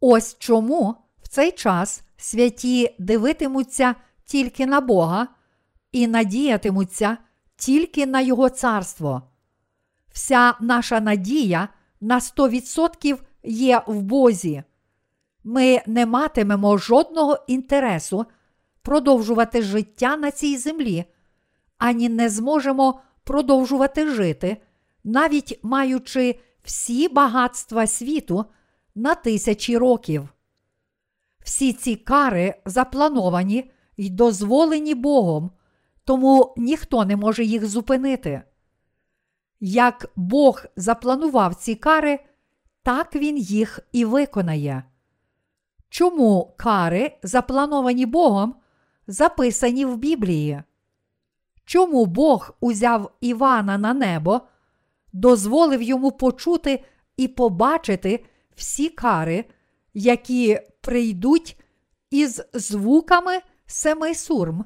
Ось 0.00 0.36
чому 0.38 0.96
в 1.22 1.28
цей 1.28 1.52
час 1.52 2.02
святі 2.16 2.94
дивитимуться 2.98 3.94
тільки 4.24 4.66
на 4.66 4.80
Бога 4.80 5.28
і 5.92 6.06
надіятимуться 6.06 7.16
тільки 7.56 8.06
на 8.06 8.20
Його 8.20 8.48
царство. 8.48 9.22
Вся 10.12 10.54
наша 10.60 11.00
надія 11.00 11.68
на 12.00 12.18
100% 12.18 13.18
є 13.42 13.82
в 13.86 14.02
Бозі. 14.02 14.62
Ми 15.44 15.82
не 15.86 16.06
матимемо 16.06 16.78
жодного 16.78 17.38
інтересу 17.46 18.26
продовжувати 18.82 19.62
життя 19.62 20.16
на 20.16 20.30
цій 20.30 20.56
землі, 20.56 21.04
ані 21.78 22.08
не 22.08 22.28
зможемо 22.28 23.00
продовжувати 23.24 24.06
жити, 24.06 24.56
навіть 25.04 25.60
маючи 25.62 26.40
всі 26.62 27.08
багатства 27.08 27.86
світу 27.86 28.44
на 28.94 29.14
тисячі 29.14 29.76
років. 29.76 30.28
Всі 31.44 31.72
ці 31.72 31.96
кари 31.96 32.54
заплановані 32.64 33.70
й 33.96 34.10
дозволені 34.10 34.94
Богом, 34.94 35.50
тому 36.04 36.54
ніхто 36.56 37.04
не 37.04 37.16
може 37.16 37.44
їх 37.44 37.66
зупинити. 37.66 38.42
Як 39.60 40.10
Бог 40.16 40.64
запланував 40.76 41.54
ці 41.54 41.74
кари, 41.74 42.18
так 42.82 43.16
Він 43.16 43.38
їх 43.38 43.80
і 43.92 44.04
виконає. 44.04 44.84
Чому 45.88 46.54
кари, 46.56 47.18
заплановані 47.22 48.06
Богом, 48.06 48.54
записані 49.06 49.84
в 49.84 49.96
Біблії? 49.96 50.62
Чому 51.64 52.06
Бог 52.06 52.54
узяв 52.60 53.10
Івана 53.20 53.78
на 53.78 53.94
небо, 53.94 54.40
дозволив 55.12 55.82
йому 55.82 56.12
почути 56.12 56.84
і 57.16 57.28
побачити 57.28 58.24
всі 58.56 58.88
кари, 58.88 59.44
які 59.94 60.60
прийдуть 60.80 61.60
із 62.10 62.42
звуками 62.52 63.40
семи 63.66 64.14
сурм, 64.14 64.64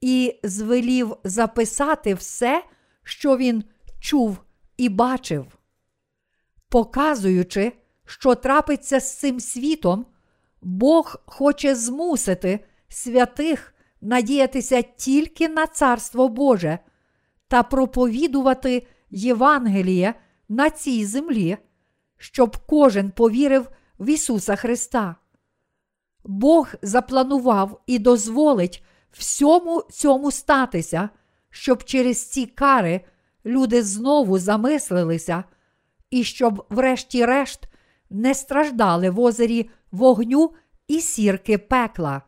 і 0.00 0.40
звелів 0.42 1.16
записати 1.24 2.14
все, 2.14 2.64
що 3.02 3.36
він 3.36 3.64
чув 4.00 4.38
і 4.76 4.88
бачив. 4.88 5.58
Показуючи, 6.68 7.72
що 8.06 8.34
трапиться 8.34 9.00
з 9.00 9.18
цим 9.18 9.40
світом, 9.40 10.06
Бог 10.62 11.16
хоче 11.26 11.74
змусити 11.74 12.64
святих 12.88 13.74
надіятися 14.00 14.82
тільки 14.82 15.48
на 15.48 15.66
Царство 15.66 16.28
Боже 16.28 16.78
та 17.48 17.62
проповідувати 17.62 18.86
Євангеліє 19.10 20.14
на 20.48 20.70
цій 20.70 21.04
землі, 21.04 21.56
щоб 22.16 22.56
кожен 22.66 23.10
повірив 23.10 23.68
в 23.98 24.08
Ісуса 24.08 24.56
Христа. 24.56 25.16
Бог 26.24 26.68
запланував 26.82 27.80
і 27.86 27.98
дозволить 27.98 28.84
всьому 29.12 29.82
цьому 29.90 30.30
статися, 30.30 31.08
щоб 31.50 31.84
через 31.84 32.30
ці 32.30 32.46
кари 32.46 33.00
люди 33.46 33.82
знову 33.82 34.38
замислилися, 34.38 35.44
і 36.10 36.24
щоб, 36.24 36.66
врешті-решт, 36.70 37.68
не 38.10 38.34
страждали 38.34 39.10
в 39.10 39.20
озері 39.20 39.70
вогню 39.92 40.52
і 40.88 41.00
сірки 41.00 41.58
пекла. 41.58 42.22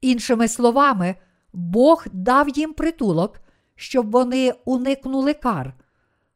Іншими 0.00 0.48
словами, 0.48 1.14
Бог 1.52 2.04
дав 2.12 2.48
їм 2.48 2.72
притулок, 2.72 3.40
щоб 3.74 4.10
вони 4.10 4.54
уникнули 4.64 5.34
кар. 5.34 5.74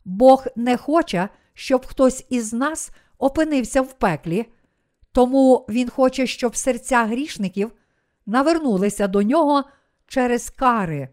Бог 0.04 0.46
не 0.56 0.76
хоче, 0.76 1.28
щоб 1.54 1.86
хтось 1.86 2.26
із 2.30 2.52
нас 2.52 2.90
опинився 3.18 3.82
в 3.82 3.92
пеклі, 3.92 4.46
тому 5.12 5.66
Він 5.68 5.90
хоче, 5.90 6.26
щоб 6.26 6.56
серця 6.56 7.04
грішників 7.04 7.72
навернулися 8.26 9.08
до 9.08 9.22
нього 9.22 9.64
через 10.06 10.50
кари. 10.50 11.08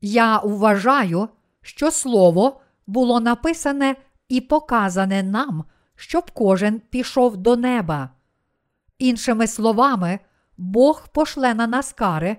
Я 0.00 0.38
вважаю, 0.38 1.28
що 1.62 1.90
слово 1.90 2.60
було 2.86 3.20
написане 3.20 3.96
і 4.28 4.40
показане 4.40 5.22
нам, 5.22 5.64
щоб 5.96 6.30
кожен 6.30 6.80
пішов 6.80 7.36
до 7.36 7.56
неба. 7.56 8.10
Іншими 8.98 9.46
словами, 9.46 10.18
Бог 10.56 11.08
пошле 11.08 11.54
на 11.54 11.66
нас 11.66 11.92
кари, 11.92 12.36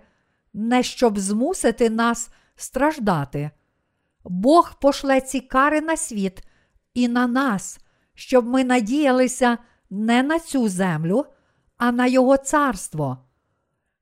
не 0.54 0.84
щоб 0.84 1.20
змусити 1.20 1.90
нас 1.90 2.30
страждати. 2.56 3.52
Бог 4.24 4.80
пошле 4.80 5.22
ці 5.22 5.40
кари 5.40 5.82
на 5.82 5.98
світ 5.98 6.44
і 6.94 7.08
на 7.08 7.28
нас, 7.28 7.80
щоб 8.14 8.46
ми 8.46 8.64
надіялися 8.64 9.58
не 9.90 10.24
на 10.24 10.40
цю 10.40 10.70
землю, 10.70 11.26
а 11.78 11.92
на 11.92 12.08
Його 12.08 12.38
царство. 12.38 13.18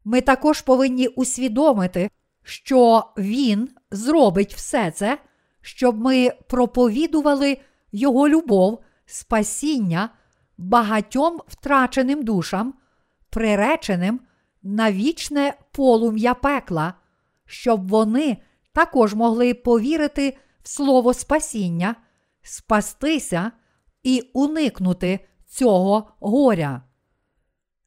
Ми 0.04 0.21
також 0.21 0.62
повинні 0.62 1.08
усвідомити, 1.08 2.10
що 2.43 3.06
Він 3.17 3.69
зробить 3.91 4.54
все 4.54 4.91
це, 4.91 5.17
щоб 5.62 6.00
ми 6.00 6.32
проповідували 6.50 7.58
Його 7.91 8.30
любов, 8.30 8.84
спасіння 9.06 10.10
багатьом 10.58 11.41
втраченим 11.47 12.24
душам, 12.24 12.74
приреченим 13.32 14.20
на 14.63 14.91
вічне 14.91 15.54
полум'я 15.72 16.34
пекла, 16.34 16.94
щоб 17.46 17.88
вони 17.88 18.38
також 18.74 19.13
могли 19.13 19.54
повірити 19.54 20.38
в 20.63 20.70
слово 20.70 21.13
спасіння, 21.13 21.96
спастися 22.41 23.52
і 24.04 24.30
уникнути 24.34 25.20
цього 25.48 26.12
горя. 26.20 26.82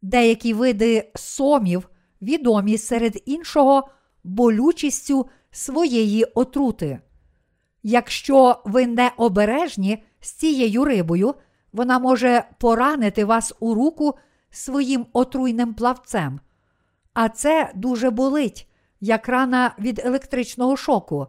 Деякі 0.03 0.55
види 0.55 1.11
сомів 1.15 1.89
відомі 2.23 2.79
серед 2.79 3.23
іншого 3.27 3.89
болючістю 4.25 5.29
своєї 5.51 6.25
отрути. 6.25 7.01
Якщо 7.83 8.63
ви 8.65 8.87
не 8.87 9.13
обережні 9.17 10.05
з 10.21 10.33
цією 10.33 10.85
рибою, 10.85 11.35
вона 11.73 11.99
може 11.99 12.45
поранити 12.59 13.25
вас 13.25 13.55
у 13.61 13.75
руку 13.75 14.15
своїм 14.55 15.07
отруйним 15.13 15.75
плавцем. 15.75 16.41
А 17.13 17.29
це 17.29 17.73
дуже 17.75 18.11
болить, 18.11 18.69
як 19.01 19.29
рана 19.29 19.75
від 19.79 19.99
електричного 19.99 20.77
шоку. 20.77 21.27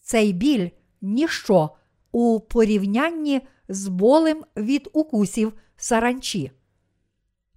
Цей 0.00 0.32
біль 0.32 0.68
ніщо 1.00 1.70
у 2.12 2.40
порівнянні 2.40 3.40
з 3.68 3.88
болем 3.88 4.44
від 4.56 4.90
укусів 4.92 5.52
саранчі. 5.76 6.52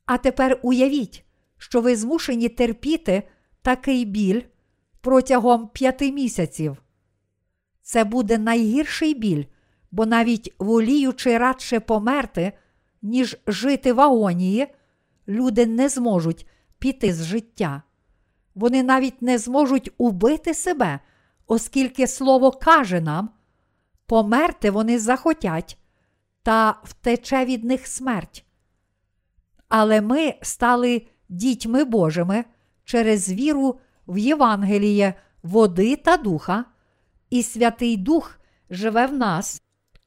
А 0.05 0.17
тепер 0.17 0.59
уявіть, 0.63 1.25
що 1.57 1.81
ви 1.81 1.95
змушені 1.95 2.49
терпіти 2.49 3.23
такий 3.61 4.05
біль 4.05 4.41
протягом 5.01 5.67
п'яти 5.67 6.11
місяців. 6.11 6.77
Це 7.81 8.03
буде 8.03 8.37
найгірший 8.37 9.13
біль, 9.13 9.43
бо 9.91 10.05
навіть 10.05 10.53
воліючи 10.59 11.37
радше 11.37 11.79
померти, 11.79 12.53
ніж 13.01 13.37
жити 13.47 13.93
в 13.93 14.01
агонії, 14.01 14.67
люди 15.27 15.65
не 15.65 15.89
зможуть 15.89 16.47
піти 16.79 17.13
з 17.13 17.23
життя. 17.23 17.81
Вони 18.55 18.83
навіть 18.83 19.21
не 19.21 19.37
зможуть 19.37 19.91
убити 19.97 20.53
себе, 20.53 20.99
оскільки 21.47 22.07
слово 22.07 22.51
каже 22.51 23.01
нам, 23.01 23.29
померти 24.05 24.71
вони 24.71 24.99
захотять, 24.99 25.77
та 26.43 26.79
втече 26.83 27.45
від 27.45 27.63
них 27.63 27.87
смерть. 27.87 28.45
Але 29.69 30.01
ми 30.01 30.33
стали 30.41 31.07
дітьми 31.29 31.83
Божими 31.83 32.45
через 32.83 33.31
віру 33.31 33.79
в 34.07 34.17
Євангеліє 34.17 35.13
води 35.43 35.95
та 35.95 36.17
духа, 36.17 36.65
і 37.29 37.43
Святий 37.43 37.97
Дух 37.97 38.39
живе 38.69 39.05
в 39.05 39.13
нас, 39.13 39.61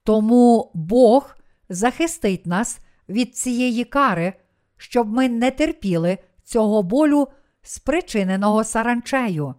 тому 0.04 0.70
Бог 0.74 1.36
захистить 1.68 2.46
нас 2.46 2.78
від 3.08 3.36
цієї 3.36 3.84
кари, 3.84 4.32
щоб 4.76 5.08
ми 5.08 5.28
не 5.28 5.50
терпіли 5.50 6.18
цього 6.44 6.82
болю, 6.82 7.28
спричиненого 7.62 8.64
саранчею. 8.64 9.54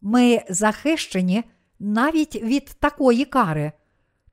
Ми 0.00 0.42
захищені 0.48 1.44
навіть 1.78 2.36
від 2.36 2.64
такої 2.64 3.24
кари, 3.24 3.72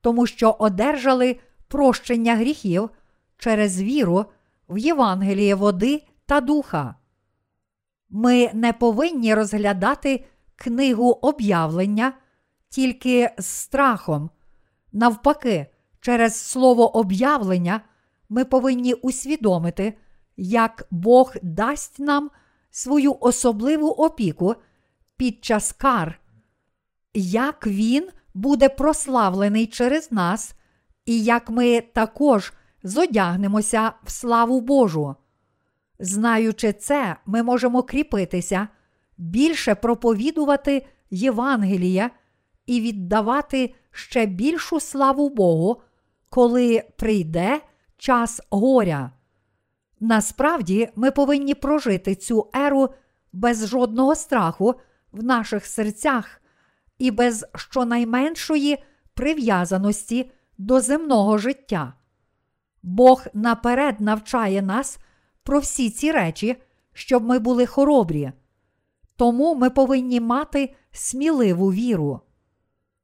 тому 0.02 0.26
що 0.26 0.56
одержали 0.60 1.40
прощення 1.68 2.36
гріхів 2.36 2.90
через 3.38 3.82
віру 3.82 4.26
в 4.70 4.78
Євангеліє 4.78 5.56
води 5.56 6.04
та 6.26 6.42
духа. 6.42 6.96
Ми 8.10 8.50
не 8.54 8.74
повинні 8.74 9.36
розглядати 9.36 10.26
книгу 10.56 11.10
об'явлення 11.10 12.14
тільки 12.70 13.30
з 13.38 13.46
страхом. 13.46 14.30
Навпаки, 14.94 15.68
через 16.00 16.40
слово 16.40 16.98
об'явлення 16.98 17.82
ми 18.34 18.46
повинні 18.46 18.94
усвідомити, 18.94 19.94
як 20.38 20.88
Бог 20.92 21.34
дасть 21.44 22.00
нам 22.00 22.30
свою 22.72 23.18
особливу 23.20 23.90
опіку 23.90 24.56
під 25.18 25.46
час 25.46 25.72
кар, 25.72 26.20
як 27.14 27.68
Він 27.68 28.10
буде 28.34 28.70
прославлений 28.70 29.68
через 29.68 30.12
нас, 30.12 30.54
і 31.06 31.24
як 31.24 31.50
ми 31.50 31.82
також 31.82 32.54
зодягнемося 32.84 33.92
в 34.04 34.12
славу 34.12 34.62
Божу. 34.62 35.16
Знаючи 36.00 36.74
це, 36.74 37.16
ми 37.26 37.44
можемо 37.44 37.84
кріпитися, 37.84 38.68
більше 39.18 39.76
проповідувати 39.76 40.86
Євангелія 41.10 42.10
і 42.66 42.82
віддавати 42.82 43.74
ще 43.92 44.26
більшу 44.26 44.80
славу 44.80 45.30
Богу, 45.30 45.82
коли 46.30 46.84
прийде 46.98 47.62
час 48.04 48.42
горя. 48.50 49.12
Насправді, 50.00 50.90
ми 50.96 51.12
повинні 51.12 51.56
прожити 51.56 52.16
цю 52.16 52.50
еру 52.54 52.90
без 53.34 53.68
жодного 53.68 54.16
страху 54.16 54.76
в 55.12 55.24
наших 55.24 55.66
серцях 55.66 56.42
і 56.98 57.12
без 57.12 57.46
щонайменшої 57.56 58.84
прив'язаності 59.14 60.32
до 60.58 60.82
земного 60.82 61.38
життя. 61.38 61.94
Бог 62.82 63.26
наперед 63.34 64.02
навчає 64.02 64.62
нас 64.62 65.00
про 65.44 65.60
всі 65.60 65.90
ці 65.90 66.12
речі, 66.12 66.56
щоб 66.94 67.24
ми 67.24 67.40
були 67.40 67.66
хоробрі. 67.66 68.32
Тому 69.16 69.56
ми 69.56 69.70
повинні 69.70 70.20
мати 70.20 70.76
сміливу 70.92 71.74
віру. 71.74 72.22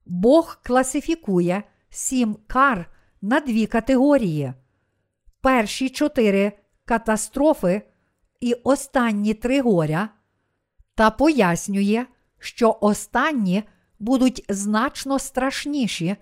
Бог 0.06 0.58
класифікує 0.64 1.64
сім 1.90 2.38
кар 2.48 2.90
на 3.22 3.40
дві 3.40 3.66
категорії. 3.66 4.54
Перші 5.42 5.90
чотири 5.90 6.52
катастрофи 6.86 7.82
і 8.40 8.54
останні 8.54 9.34
три 9.34 9.62
горя, 9.62 10.10
та 10.96 11.10
пояснює, 11.12 12.06
що 12.40 12.78
останні 12.82 13.64
будуть 14.00 14.46
значно 14.50 15.20
страшніші, 15.20 16.16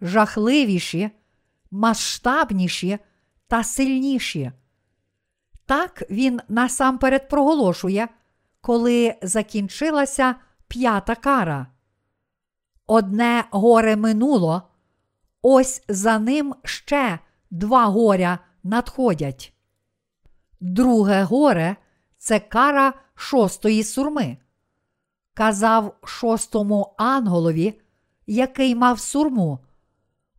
жахливіші, 0.00 1.10
масштабніші 1.70 2.98
та 3.48 3.64
сильніші. 3.64 4.52
Так 5.66 6.02
він 6.10 6.40
насамперед 6.48 7.28
проголошує, 7.28 8.08
коли 8.60 9.14
закінчилася 9.22 10.34
п'ята 10.68 11.14
кара. 11.14 11.66
Одне 12.86 13.44
горе 13.50 13.96
минуло, 13.96 14.62
ось 15.42 15.82
за 15.88 16.18
ним 16.18 16.54
ще 16.64 17.18
два 17.50 17.84
горя 17.84 18.38
надходять. 18.66 19.52
Друге 20.60 21.22
горе 21.22 21.76
це 22.18 22.40
кара 22.40 22.92
шостої 23.14 23.84
сурми. 23.84 24.36
Казав 25.34 25.96
шостому 26.04 26.94
анголові, 26.98 27.80
який 28.26 28.74
мав 28.74 29.00
сурму. 29.00 29.58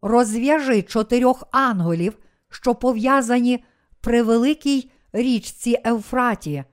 Розв'яжи 0.01 0.81
чотирьох 0.81 1.43
анголів, 1.51 2.17
що 2.49 2.75
пов'язані 2.75 3.63
при 4.01 4.23
великій 4.23 4.91
річці 5.11 5.77
Евфраті, 5.85 6.63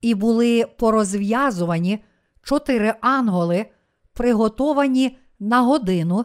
і 0.00 0.14
були 0.14 0.66
порозв'язувані 0.78 2.04
чотири 2.42 2.94
анголи, 3.00 3.66
приготовані 4.12 5.18
на 5.38 5.62
годину, 5.62 6.24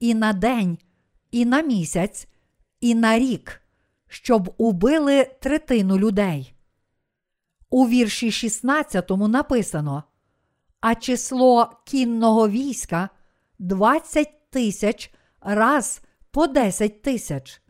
і 0.00 0.14
на 0.14 0.32
день, 0.32 0.78
і 1.30 1.44
на 1.44 1.62
місяць, 1.62 2.28
і 2.80 2.94
на 2.94 3.18
рік, 3.18 3.63
щоб 4.14 4.54
убили 4.58 5.24
третину 5.40 5.98
людей. 5.98 6.54
У 7.70 7.88
вірші 7.88 8.32
16 8.32 9.10
написано: 9.10 10.04
А 10.80 10.94
число 10.94 11.70
кінного 11.86 12.48
війська 12.48 13.08
20 13.58 14.50
тисяч 14.50 15.14
раз 15.40 16.00
по 16.30 16.46
10 16.46 17.02
тисяч. 17.02 17.62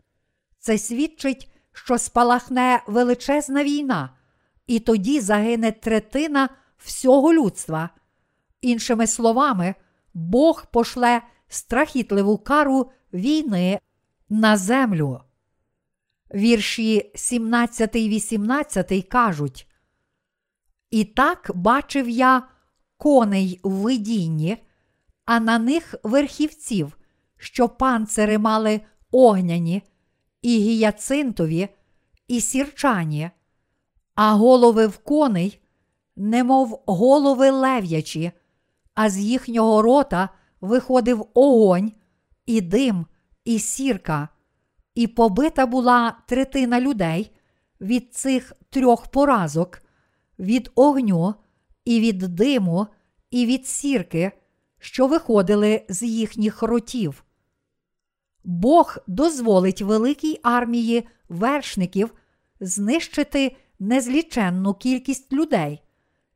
Це 0.59 0.77
свідчить, 0.77 1.51
що 1.73 1.97
спалахне 1.97 2.83
величезна 2.87 3.63
війна, 3.63 4.09
і 4.67 4.79
тоді 4.79 5.19
загине 5.19 5.71
третина 5.71 6.49
всього 6.77 7.33
людства. 7.33 7.89
Іншими 8.61 9.07
словами, 9.07 9.75
Бог 10.13 10.65
пошле 10.71 11.21
страхітливу 11.47 12.37
кару 12.37 12.91
війни 13.13 13.79
на 14.29 14.57
землю. 14.57 15.21
Вірші 16.33 17.11
17 17.15 17.95
і 17.95 18.09
18 18.09 19.07
кажуть: 19.09 19.67
І 20.91 21.03
так 21.03 21.51
бачив 21.55 22.09
я 22.09 22.47
коней 22.97 23.59
в 23.63 23.71
видінні, 23.71 24.57
а 25.25 25.39
на 25.39 25.59
них 25.59 25.95
верхівців, 26.03 26.97
що 27.37 27.69
панцири 27.69 28.37
мали 28.37 28.81
огняні, 29.11 29.83
і 30.41 30.57
гіяцинтові, 30.59 31.69
і 32.27 32.41
сірчані, 32.41 33.29
а 34.15 34.33
голови 34.33 34.87
в 34.87 34.97
коней, 34.97 35.61
немов 36.15 36.83
голови 36.85 37.49
лев'ячі, 37.49 38.31
а 38.93 39.09
з 39.09 39.17
їхнього 39.19 39.81
рота 39.81 40.29
виходив 40.61 41.27
огонь, 41.33 41.91
і 42.45 42.61
дим, 42.61 43.05
і 43.45 43.59
сірка, 43.59 44.29
і 44.95 45.07
побита 45.07 45.65
була 45.65 46.17
третина 46.27 46.81
людей 46.81 47.31
від 47.81 48.13
цих 48.13 48.53
трьох 48.69 49.07
поразок, 49.07 49.81
від 50.39 50.71
огню, 50.75 51.33
і 51.85 51.99
від 51.99 52.17
диму, 52.17 52.87
і 53.31 53.45
від 53.45 53.67
сірки, 53.67 54.31
що 54.79 55.07
виходили 55.07 55.85
з 55.89 56.03
їхніх 56.03 56.61
ротів. 56.61 57.23
Бог 58.43 58.97
дозволить 59.07 59.81
великій 59.81 60.39
армії 60.43 61.07
вершників 61.29 62.13
знищити 62.59 63.55
незліченну 63.79 64.73
кількість 64.73 65.33
людей. 65.33 65.81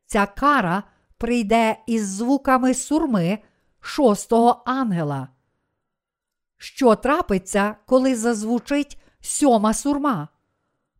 Ця 0.05 0.25
кара 0.25 0.83
прийде 1.17 1.77
із 1.87 2.07
звуками 2.07 2.73
сурми 2.73 3.39
шостого 3.79 4.63
ангела. 4.65 5.27
Що 6.61 6.95
трапиться, 6.95 7.75
коли 7.85 8.15
зазвучить 8.15 8.97
сьома 9.21 9.73
сурма? 9.73 10.27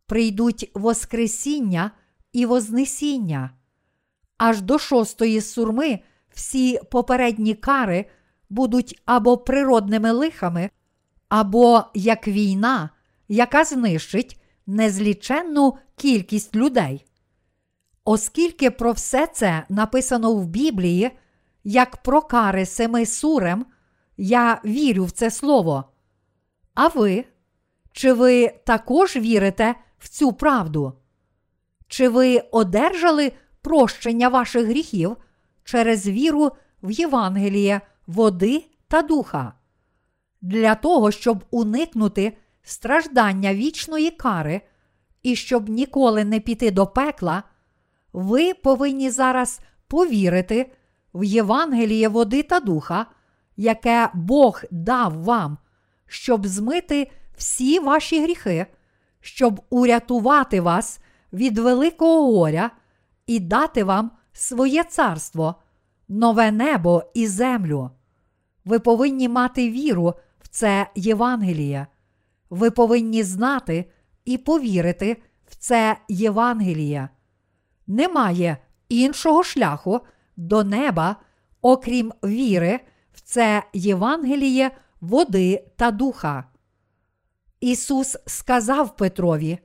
Прийдуть 0.06 0.70
Воскресіння 0.74 1.90
і 2.32 2.46
Вознесіння. 2.46 3.50
Аж 4.38 4.60
до 4.60 4.78
шостої 4.78 5.40
сурми 5.40 6.00
всі 6.34 6.80
попередні 6.90 7.54
кари 7.54 8.04
будуть 8.50 9.02
або 9.04 9.38
природними 9.38 10.10
лихами, 10.10 10.70
або 11.28 11.84
як 11.94 12.28
війна, 12.28 12.90
яка 13.28 13.64
знищить 13.64 14.40
незліченну 14.66 15.76
кількість 15.96 16.56
людей. 16.56 17.06
Оскільки 18.04 18.70
про 18.70 18.92
все 18.92 19.26
це 19.26 19.64
написано 19.68 20.34
в 20.34 20.46
Біблії, 20.46 21.10
як 21.64 21.96
про 21.96 22.22
кари 22.22 22.66
семи 22.66 23.06
сурем, 23.06 23.66
я 24.22 24.60
вірю 24.64 25.04
в 25.04 25.10
це 25.10 25.30
слово. 25.30 25.84
А 26.74 26.88
ви? 26.88 27.24
Чи 27.92 28.12
ви 28.12 28.48
також 28.64 29.16
вірите 29.16 29.74
в 29.98 30.08
цю 30.08 30.32
правду? 30.32 30.92
Чи 31.88 32.08
ви 32.08 32.38
одержали 32.38 33.32
прощення 33.62 34.28
ваших 34.28 34.66
гріхів 34.66 35.16
через 35.64 36.08
віру 36.08 36.52
в 36.82 36.90
Євангеліє, 36.90 37.80
води 38.06 38.64
та 38.88 39.02
духа? 39.02 39.52
Для 40.40 40.74
того, 40.74 41.10
щоб 41.10 41.44
уникнути 41.50 42.36
страждання 42.62 43.54
вічної 43.54 44.10
кари 44.10 44.60
і 45.22 45.36
щоб 45.36 45.68
ніколи 45.68 46.24
не 46.24 46.40
піти 46.40 46.70
до 46.70 46.86
пекла, 46.86 47.42
ви 48.12 48.54
повинні 48.54 49.10
зараз 49.10 49.60
повірити 49.88 50.72
в 51.14 51.24
Євангеліє 51.24 52.08
води 52.08 52.42
та 52.42 52.60
духа, 52.60 53.06
яке 53.60 54.10
Бог 54.14 54.62
дав 54.70 55.22
вам, 55.22 55.58
щоб 56.06 56.46
змити 56.46 57.10
всі 57.36 57.78
ваші 57.78 58.22
гріхи, 58.22 58.66
щоб 59.20 59.60
урятувати 59.70 60.60
вас 60.60 61.00
від 61.32 61.58
великого 61.58 62.38
горя 62.38 62.70
і 63.26 63.40
дати 63.40 63.84
вам 63.84 64.10
своє 64.32 64.84
царство, 64.84 65.54
нове 66.08 66.50
небо 66.50 67.04
і 67.14 67.26
землю. 67.26 67.90
Ви 68.64 68.78
повинні 68.78 69.28
мати 69.28 69.70
віру 69.70 70.14
в 70.40 70.48
це 70.48 70.86
Євангеліє. 70.94 71.86
Ви 72.50 72.70
повинні 72.70 73.22
знати 73.22 73.90
і 74.24 74.38
повірити 74.38 75.22
в 75.46 75.56
це 75.56 75.96
Євангеліє. 76.08 77.08
Немає 77.86 78.56
іншого 78.88 79.42
шляху 79.42 80.00
до 80.36 80.64
неба, 80.64 81.16
окрім 81.62 82.12
віри 82.24 82.80
це 83.20 83.62
Євангеліє 83.72 84.70
води 85.00 85.64
та 85.76 85.90
духа. 85.90 86.44
Ісус 87.60 88.16
сказав 88.26 88.96
Петрові: 88.96 89.58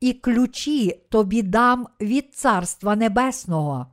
І 0.00 0.12
ключі 0.12 1.06
тобі 1.10 1.42
дам 1.42 1.88
від 2.00 2.34
Царства 2.34 2.96
Небесного. 2.96 3.86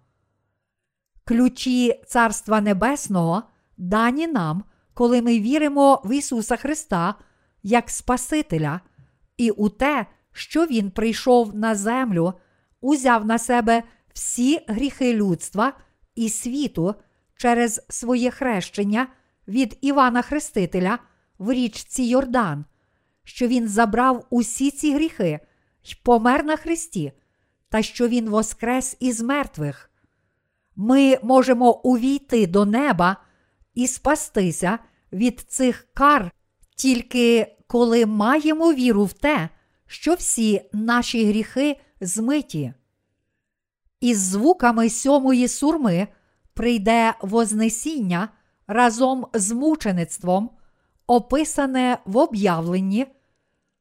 Ключі 1.23 2.01
Царства 2.07 2.61
Небесного 2.61 3.43
дані 3.77 4.27
нам, 4.27 4.63
коли 4.93 5.21
ми 5.21 5.39
віримо 5.39 6.01
в 6.05 6.11
Ісуса 6.11 6.55
Христа 6.55 7.15
як 7.63 7.89
Спасителя, 7.89 8.81
і 9.37 9.51
у 9.51 9.69
те, 9.69 10.05
що 10.31 10.65
Він 10.65 10.91
прийшов 10.91 11.55
на 11.55 11.75
землю, 11.75 12.33
узяв 12.81 13.25
на 13.25 13.37
себе 13.37 13.83
всі 14.13 14.61
гріхи 14.67 15.13
людства 15.13 15.73
і 16.15 16.29
світу 16.29 16.95
через 17.39 17.81
своє 17.89 18.31
хрещення 18.31 19.07
від 19.47 19.77
Івана 19.81 20.21
Хрестителя 20.21 20.99
в 21.37 21.51
річці 21.51 22.03
Йордан, 22.03 22.65
що 23.23 23.47
Він 23.47 23.67
забрав 23.67 24.25
усі 24.29 24.71
ці 24.71 24.93
гріхи 24.93 25.39
й 25.83 25.95
помер 26.03 26.45
на 26.45 26.57
Христі, 26.57 27.11
та 27.69 27.81
що 27.81 28.07
Він 28.07 28.29
воскрес 28.29 28.97
із 28.99 29.21
мертвих. 29.21 29.91
Ми 30.75 31.17
можемо 31.23 31.71
увійти 31.71 32.47
до 32.47 32.65
неба 32.65 33.17
і 33.73 33.87
спастися 33.87 34.79
від 35.13 35.39
цих 35.39 35.87
кар, 35.93 36.31
тільки 36.75 37.55
коли 37.67 38.05
маємо 38.05 38.73
віру 38.73 39.05
в 39.05 39.13
те, 39.13 39.49
що 39.87 40.13
всі 40.13 40.61
наші 40.73 41.25
гріхи 41.25 41.79
змиті. 42.01 42.73
Із 43.99 44.19
звуками 44.19 44.89
сьомої 44.89 45.47
сурми 45.47 46.07
прийде 46.59 47.13
Вознесіння 47.21 48.29
разом 48.67 49.25
з 49.33 49.51
мучеництвом, 49.51 50.49
описане 51.07 51.97
в 52.05 52.17
об'явленні, 52.17 53.07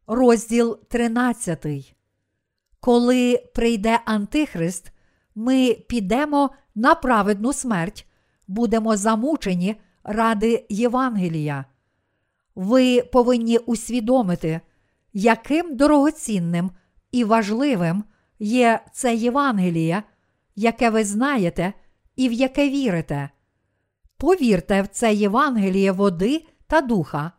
розділ 0.07 0.79
13. 0.88 1.67
Коли 2.81 3.45
прийде 3.55 4.01
Антихрист, 4.05 4.93
ми 5.35 5.75
підемо 5.88 6.51
на 6.75 6.95
праведну 6.95 7.53
смерть, 7.53 8.07
будемо 8.49 8.97
замучені 8.97 9.77
ради 10.05 10.67
Євангелія. 10.69 11.64
Ви 12.55 13.03
повинні 13.03 13.59
усвідомити, 13.59 14.61
яким 15.12 15.77
дорогоцінним 15.77 16.71
і 17.12 17.25
важливим 17.25 18.05
є 18.38 18.81
це 18.93 19.14
Євангеліє, 19.14 20.03
яке 20.57 20.91
ви 20.91 21.05
знаєте 21.05 21.73
і 22.18 22.28
в 22.28 22.33
яке 22.33 22.68
вірите. 22.68 23.31
Повірте 24.16 24.83
в 24.83 24.87
це 24.87 25.14
Євангеліє 25.14 25.92
води 25.92 26.46
та 26.66 26.81
духа. 26.81 27.33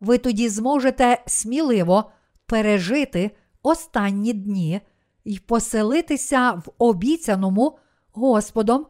Ви 0.00 0.18
тоді 0.18 0.48
зможете 0.48 1.22
сміливо 1.26 2.10
пережити 2.46 3.30
останні 3.62 4.32
дні 4.32 4.80
і 5.24 5.38
поселитися 5.38 6.52
в 6.52 6.64
обіцяному 6.78 7.78
Господом 8.12 8.86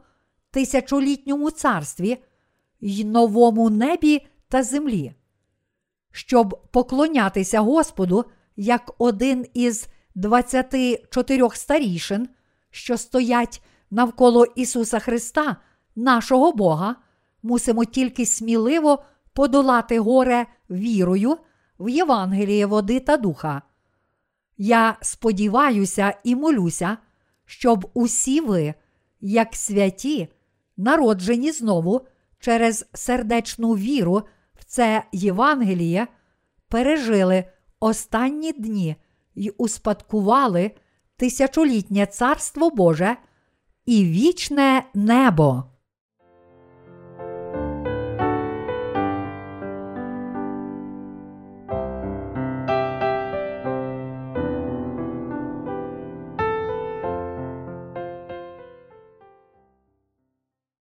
тисячолітньому 0.51 1.51
царстві 1.51 2.19
й 2.81 3.05
новому 3.05 3.71
небі 3.71 4.27
та 4.49 4.63
землі. 4.63 5.13
Щоб 6.13 6.63
поклонятися 6.71 7.61
Господу 7.61 8.25
як 8.57 8.95
один 8.99 9.47
із 9.55 9.89
24 10.15 11.49
старішин, 11.55 12.29
що 12.71 12.97
стоять 12.97 13.63
навколо 13.91 14.45
Ісуса 14.45 14.99
Христа, 14.99 15.57
нашого 15.97 16.53
Бога, 16.53 16.97
мусимо 17.43 17.85
тільки 17.85 18.27
сміливо 18.27 19.03
подолати 19.33 19.99
горе 19.99 20.47
вірою 20.71 21.37
в 21.79 21.89
Євангеліє 21.89 22.67
води 22.67 23.01
та 23.01 23.17
духа. 23.17 23.63
Я 24.57 24.97
сподіваюся 25.03 26.15
і 26.25 26.37
молюся, 26.37 26.97
щоб 27.45 27.91
усі 27.95 28.41
ви, 28.41 28.75
як 29.21 29.57
святі, 29.57 30.29
народжені 30.77 31.53
знову 31.53 32.01
через 32.39 32.87
сердечну 32.93 33.73
віру 33.73 34.23
в 34.55 34.65
це 34.65 35.05
Євангеліє, 35.13 36.07
пережили 36.69 37.45
останні 37.81 38.53
дні 38.53 38.97
й 39.35 39.55
успадкували 39.59 40.71
тисячолітнє 41.17 42.07
царство 42.07 42.71
Боже 42.71 43.17
і 43.89 44.05
вічне 44.05 44.83
небо. 44.95 45.65